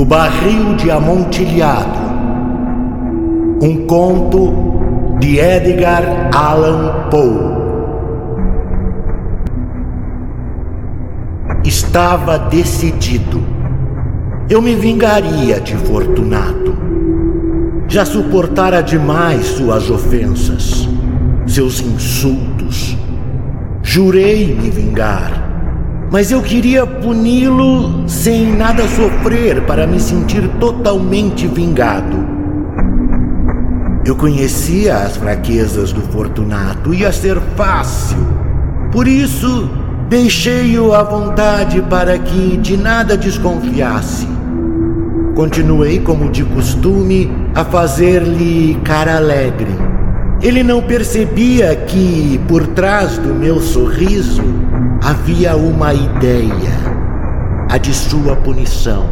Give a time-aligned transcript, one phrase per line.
[0.00, 1.98] O Barril de Amontilhado.
[3.62, 4.50] Um conto
[5.18, 7.60] de Edgar Allan Poe.
[11.62, 13.42] Estava decidido.
[14.48, 16.74] Eu me vingaria de Fortunato.
[17.86, 20.88] Já suportara demais suas ofensas,
[21.46, 22.96] seus insultos.
[23.82, 25.49] Jurei me vingar
[26.10, 32.28] mas eu queria puni-lo sem nada sofrer para me sentir totalmente vingado.
[34.04, 38.18] Eu conhecia as fraquezas do Fortunato, ia ser fácil.
[38.90, 39.70] Por isso,
[40.08, 44.26] deixei-o à vontade para que de nada desconfiasse.
[45.36, 49.70] Continuei, como de costume, a fazer-lhe cara alegre.
[50.42, 54.42] Ele não percebia que, por trás do meu sorriso,
[55.02, 56.72] havia uma ideia,
[57.70, 59.08] a de sua punição.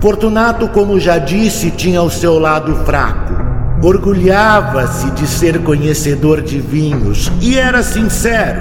[0.00, 3.34] Fortunato, como já disse, tinha o seu lado fraco.
[3.82, 8.60] Orgulhava-se de ser conhecedor de vinhos e era sincero,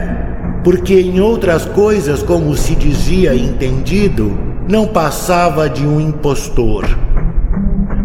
[0.64, 6.86] porque em outras coisas, como se dizia entendido, não passava de um impostor.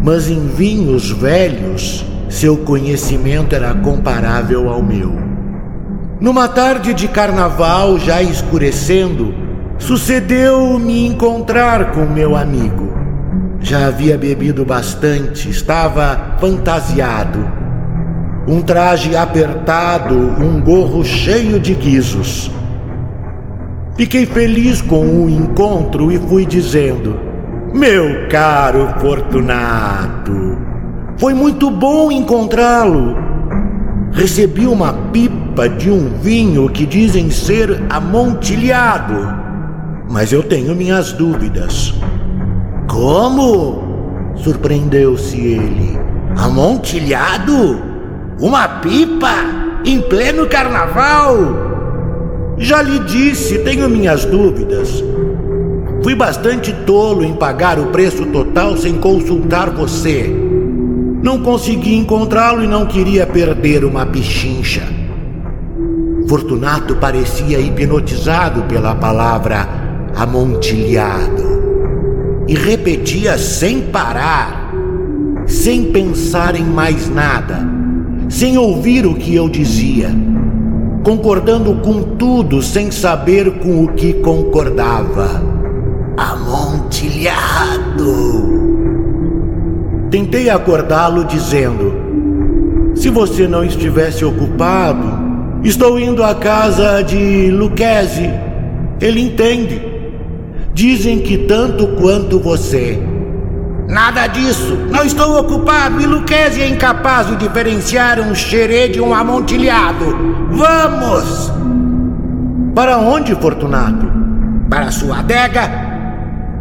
[0.03, 5.26] Mas em vinhos velhos, seu conhecimento era comparável ao meu.
[6.19, 9.35] Numa tarde de carnaval, já escurecendo,
[9.79, 12.91] sucedeu-me encontrar com meu amigo.
[13.61, 17.47] Já havia bebido bastante, estava fantasiado.
[18.49, 22.51] Um traje apertado, um gorro cheio de guizos.
[23.95, 27.21] Fiquei feliz com o encontro e fui dizendo:
[27.75, 30.57] Meu caro Fortunato,
[31.19, 33.26] foi muito bom encontrá-lo.
[34.13, 39.15] Recebi uma pipa de um vinho que dizem ser amontilhado,
[40.11, 41.95] mas eu tenho minhas dúvidas.
[42.89, 44.33] Como?
[44.37, 45.99] Surpreendeu-se ele.
[46.37, 47.83] Amontilhado?
[48.41, 49.33] Uma pipa?
[49.85, 51.37] Em pleno carnaval?
[52.59, 55.05] Já lhe disse, tenho minhas dúvidas.
[56.03, 60.35] Fui bastante tolo em pagar o preço total sem consultar você.
[61.23, 64.83] Não consegui encontrá-lo e não queria perder uma pichincha.
[66.29, 69.69] Fortunato parecia hipnotizado pela palavra
[70.17, 71.57] amontilhado
[72.49, 74.73] e repetia sem parar,
[75.47, 77.61] sem pensar em mais nada,
[78.29, 80.11] sem ouvir o que eu dizia,
[81.05, 85.43] concordando com tudo sem saber com o que concordava.
[86.17, 88.66] Amontilhado!
[90.11, 95.27] Tentei acordá-lo dizendo: Se você não estivesse ocupado,
[95.67, 98.31] Estou indo à casa de Lucchese.
[99.01, 99.83] Ele entende.
[100.73, 103.03] Dizem que tanto quanto você.
[103.89, 104.77] Nada disso.
[104.93, 110.05] Não estou ocupado e Lucchese é incapaz de diferenciar um xerê de um amontilhado.
[110.53, 111.53] Vamos!
[112.73, 114.07] Para onde, Fortunato?
[114.71, 115.86] Para sua adega?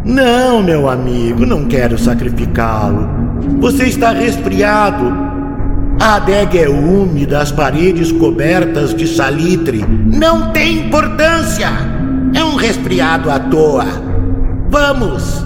[0.06, 3.10] Não, meu amigo, não quero sacrificá-lo.
[3.60, 5.26] Você está resfriado
[6.00, 9.84] a adega é úmida, as paredes cobertas de salitre.
[10.06, 11.68] Não tem importância.
[12.34, 13.86] É um resfriado à toa.
[14.70, 15.44] Vamos!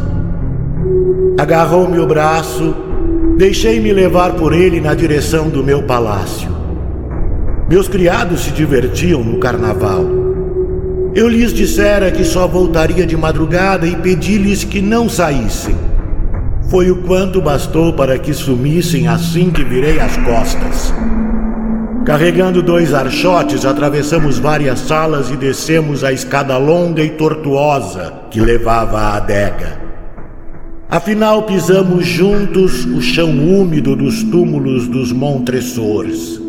[1.39, 2.75] Agarrou-me o braço,
[3.37, 6.49] deixei-me levar por ele na direção do meu palácio.
[7.69, 10.03] Meus criados se divertiam no carnaval.
[11.15, 15.75] Eu lhes dissera que só voltaria de madrugada e pedi-lhes que não saíssem.
[16.69, 20.93] Foi o quanto bastou para que sumissem assim que virei as costas.
[22.05, 28.99] Carregando dois archotes, atravessamos várias salas e descemos a escada longa e tortuosa que levava
[28.99, 29.79] à adega.
[30.87, 36.39] Afinal, pisamos juntos o chão úmido dos túmulos dos Montressores.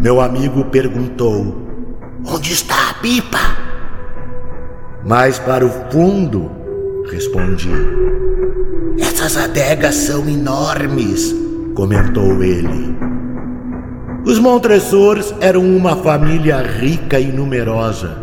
[0.00, 1.65] Meu amigo perguntou:
[2.28, 3.38] Onde está a pipa?
[5.04, 6.50] Mais para o fundo,
[7.08, 7.70] respondi.
[8.98, 11.32] Essas adegas são enormes,
[11.76, 12.96] comentou ele.
[14.24, 18.18] Os Montressors eram uma família rica e numerosa.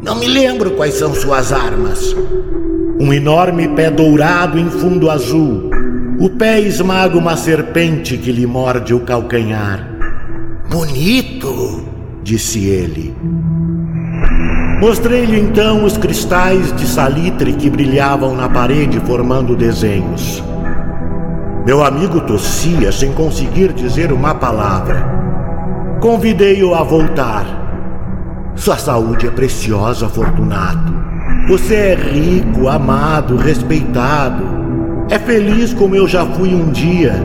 [0.00, 2.14] Não me lembro quais são suas armas.
[3.00, 5.68] Um enorme pé dourado em fundo azul.
[6.20, 9.90] O pé esmaga uma serpente que lhe morde o calcanhar.
[10.70, 11.95] Bonito,
[12.26, 13.14] disse ele.
[14.80, 20.42] Mostrei-lhe então os cristais de salitre que brilhavam na parede formando desenhos.
[21.64, 25.06] Meu amigo tossia sem conseguir dizer uma palavra.
[26.00, 27.46] Convidei-o a voltar.
[28.56, 30.94] Sua saúde é preciosa, Fortunato.
[31.48, 34.44] Você é rico, amado, respeitado.
[35.08, 37.24] É feliz como eu já fui um dia.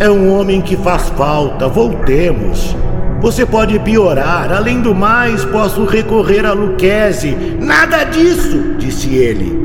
[0.00, 1.68] É um homem que faz falta.
[1.68, 2.74] Voltemos.
[3.20, 4.52] Você pode piorar.
[4.52, 7.36] Além do mais, posso recorrer a Luquezzi.
[7.60, 9.58] Nada disso, disse ele.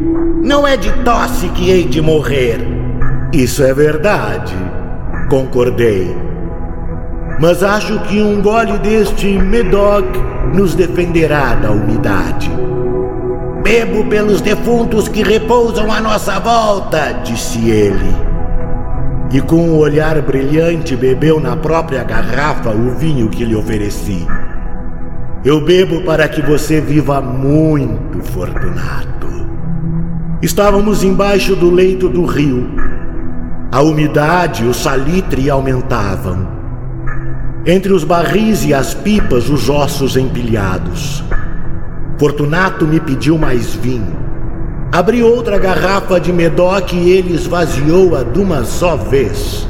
[0.44, 2.60] Não é de tosse que hei de morrer.
[3.34, 4.54] Isso é verdade,
[5.30, 6.16] concordei.
[7.40, 10.06] Mas acho que um gole deste Medoc
[10.54, 12.50] nos defenderá da umidade.
[13.64, 18.25] Bebo pelos defuntos que repousam à nossa volta, disse ele.
[19.36, 24.26] E com um olhar brilhante bebeu na própria garrafa o vinho que lhe ofereci.
[25.44, 29.28] Eu bebo para que você viva muito, Fortunato.
[30.42, 32.70] Estávamos embaixo do leito do rio.
[33.74, 36.48] A umidade e o salitre aumentavam.
[37.66, 41.22] Entre os barris e as pipas, os ossos empilhados.
[42.18, 44.25] Fortunato me pediu mais vinho.
[44.92, 49.68] Abri outra garrafa de Medoc e ele esvaziou-a de uma só vez.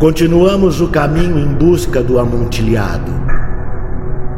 [0.00, 3.12] Continuamos o caminho em busca do amontilhado.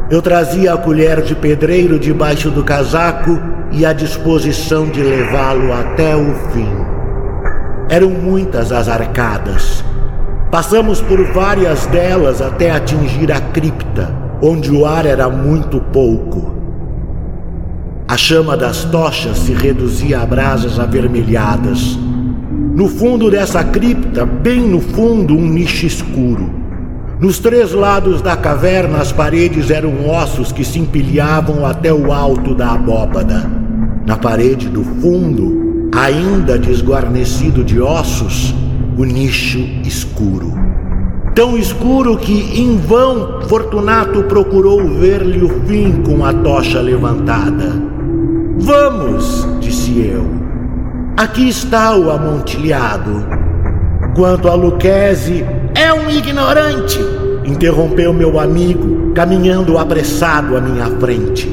[0.09, 3.39] Eu trazia a colher de pedreiro debaixo do casaco
[3.71, 6.69] e a disposição de levá-lo até o fim.
[7.89, 9.83] Eram muitas as arcadas.
[10.51, 16.60] Passamos por várias delas até atingir a cripta, onde o ar era muito pouco.
[18.11, 21.97] A chama das tochas se reduzia a brasas avermelhadas.
[22.75, 26.53] No fundo dessa cripta, bem no fundo, um nicho escuro.
[27.21, 32.53] Nos três lados da caverna, as paredes eram ossos que se empilhavam até o alto
[32.53, 33.49] da abóbada.
[34.05, 38.53] Na parede do fundo, ainda desguarnecido de ossos,
[38.97, 40.53] o nicho escuro.
[41.33, 48.00] Tão escuro que, em vão, Fortunato procurou ver-lhe o fim com a tocha levantada.
[48.61, 50.23] Vamos, disse eu.
[51.17, 53.25] Aqui está o amontilhado.
[54.15, 55.43] Quanto a Luquezzi,
[55.73, 56.99] é um ignorante,
[57.43, 61.49] interrompeu meu amigo, caminhando apressado à minha frente.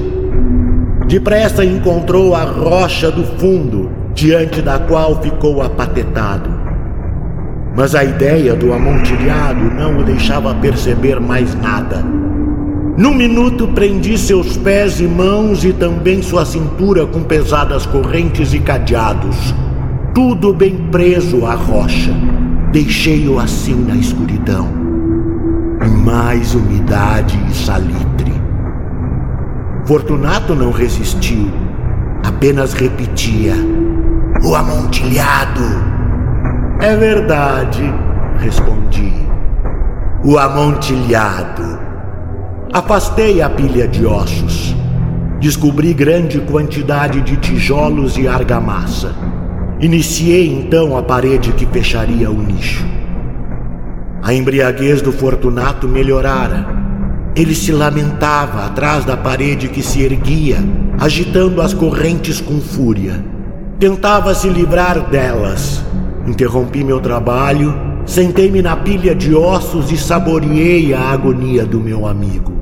[1.06, 6.50] Depressa encontrou a rocha do fundo, diante da qual ficou apatetado.
[7.74, 12.04] Mas a ideia do amontilhado não o deixava perceber mais nada.
[12.98, 18.58] Num minuto prendi seus pés e mãos e também sua cintura com pesadas correntes e
[18.58, 19.54] cadeados.
[20.12, 22.12] Tudo bem preso à rocha.
[22.72, 24.66] Deixei-o assim na escuridão.
[26.02, 28.32] Mais umidade e salitre.
[29.84, 31.52] Fortunato não resistiu,
[32.26, 33.54] apenas repetia:
[34.42, 35.62] O amontilhado.
[36.80, 37.94] É verdade,
[38.40, 39.12] respondi.
[40.24, 41.87] O amontilhado.
[42.72, 44.76] Afastei a pilha de ossos.
[45.40, 49.14] Descobri grande quantidade de tijolos e argamassa.
[49.80, 52.86] Iniciei então a parede que fecharia o nicho.
[54.22, 56.66] A embriaguez do Fortunato melhorara.
[57.34, 60.58] Ele se lamentava atrás da parede que se erguia,
[61.00, 63.24] agitando as correntes com fúria.
[63.78, 65.82] Tentava se livrar delas.
[66.26, 67.74] Interrompi meu trabalho,
[68.04, 72.57] sentei-me na pilha de ossos e saboreei a agonia do meu amigo.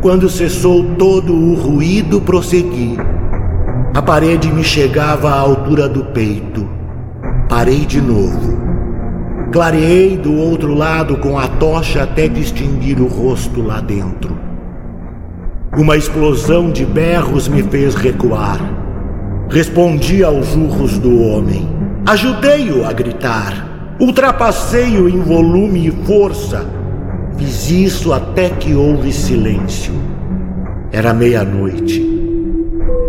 [0.00, 2.96] Quando cessou todo o ruído, prossegui.
[3.92, 6.68] A parede me chegava à altura do peito.
[7.48, 8.56] Parei de novo.
[9.50, 14.38] Clareei do outro lado com a tocha até distinguir o rosto lá dentro.
[15.76, 18.60] Uma explosão de berros me fez recuar.
[19.50, 21.68] Respondi aos urros do homem.
[22.06, 23.96] Ajudei-o a gritar.
[23.98, 26.77] Ultrapassei-o em volume e força
[27.38, 29.92] Fiz isso até que houve silêncio.
[30.90, 32.04] Era meia-noite.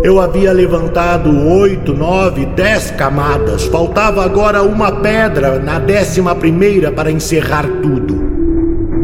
[0.03, 3.65] Eu havia levantado oito, nove, dez camadas.
[3.65, 8.17] Faltava agora uma pedra na décima primeira para encerrar tudo.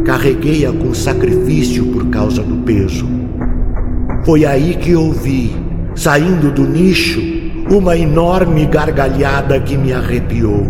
[0.05, 3.10] Carreguei-a com sacrifício por causa do peso.
[4.24, 5.55] Foi aí que ouvi,
[5.96, 7.20] saindo do nicho,
[7.70, 10.65] uma enorme gargalhada que me arrepiou.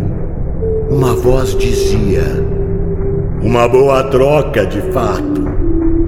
[0.90, 2.45] Uma voz dizia:
[3.46, 5.46] uma boa troca, de fato.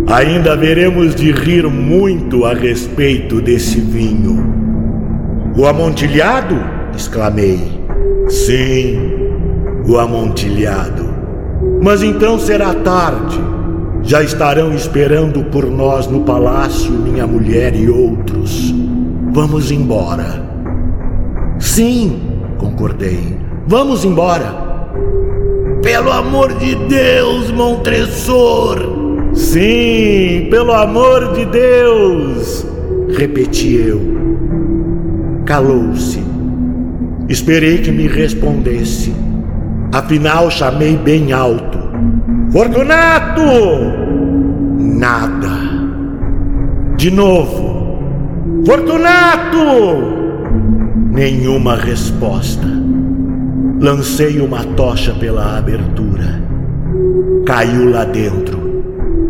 [0.08, 4.44] Ainda veremos de rir muito a respeito desse vinho.
[5.56, 6.56] O amontilhado?
[6.96, 7.60] exclamei.
[8.28, 8.98] Sim,
[9.88, 11.08] o amontilhado.
[11.80, 13.40] Mas então será tarde.
[14.02, 18.74] Já estarão esperando por nós no palácio minha mulher e outros.
[19.32, 20.44] Vamos embora.
[21.60, 22.20] Sim,
[22.58, 23.38] concordei.
[23.68, 24.67] Vamos embora.
[25.88, 29.32] Pelo amor de Deus, Montressor!
[29.34, 32.68] Sim, pelo amor de Deus!
[33.18, 34.02] Repeti eu.
[35.46, 36.22] Calou-se.
[37.30, 39.16] Esperei que me respondesse.
[39.94, 41.80] Afinal, chamei bem alto:
[42.52, 43.42] Fortunato!
[44.78, 45.58] Nada.
[46.98, 47.98] De novo:
[48.66, 49.64] Fortunato!
[51.14, 52.87] Nenhuma resposta.
[53.80, 56.42] Lancei uma tocha pela abertura.
[57.46, 58.58] Caiu lá dentro.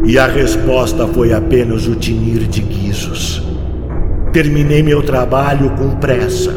[0.05, 3.43] E a resposta foi apenas o tinir de guizos.
[4.31, 6.53] Terminei meu trabalho com pressa.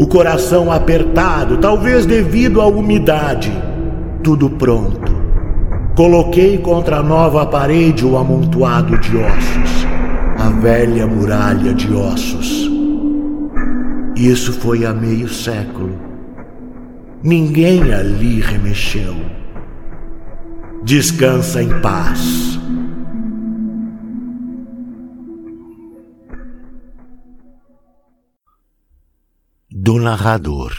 [0.00, 3.52] O coração apertado, talvez devido à umidade.
[4.24, 5.14] Tudo pronto.
[5.94, 9.86] Coloquei contra a nova parede o amontoado de ossos.
[10.36, 12.68] A velha muralha de ossos.
[14.16, 16.05] Isso foi há meio século.
[17.26, 19.16] Ninguém ali remexeu.
[20.84, 22.20] Descansa em paz.
[29.68, 30.72] Do narrador.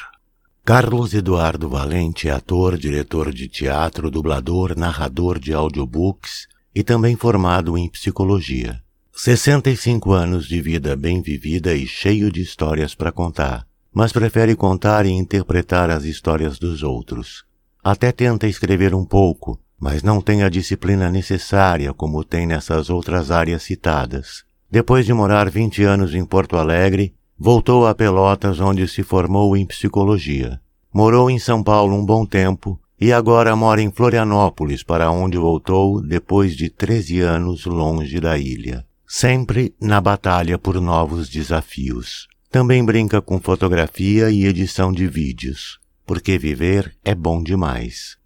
[0.63, 7.77] Carlos Eduardo Valente é ator, diretor de teatro, dublador, narrador de audiobooks e também formado
[7.77, 8.81] em psicologia.
[9.11, 15.07] 65 anos de vida bem vivida e cheio de histórias para contar, mas prefere contar
[15.07, 17.43] e interpretar as histórias dos outros.
[17.83, 23.31] Até tenta escrever um pouco, mas não tem a disciplina necessária como tem nessas outras
[23.31, 24.43] áreas citadas.
[24.69, 29.65] Depois de morar 20 anos em Porto Alegre, voltou a Pelotas onde se formou em
[29.65, 30.61] psicologia.
[30.93, 36.03] Morou em São Paulo um bom tempo e agora mora em Florianópolis, para onde voltou
[36.03, 42.27] depois de 13 anos longe da ilha sempre na batalha por novos desafios.
[42.49, 48.17] Também brinca com fotografia e edição de vídeos, porque viver é bom demais.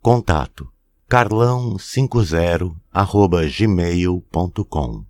[0.00, 0.68] Contato
[1.08, 2.74] carlão50
[3.58, 5.07] gmail.com